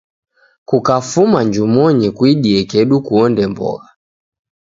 Kukafuma 0.67 1.39
njumonyi 1.47 2.07
kuidie 2.17 2.59
kedu 2.71 2.97
kuonde 3.05 3.43
mbogha 3.51 3.89